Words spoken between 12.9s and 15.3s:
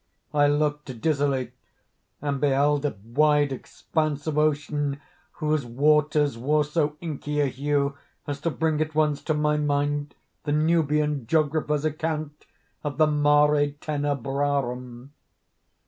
the Mare Tenebrarum.